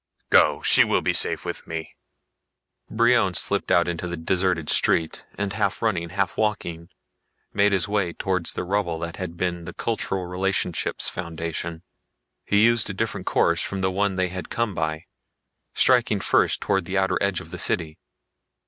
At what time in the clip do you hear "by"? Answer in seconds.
14.73-15.05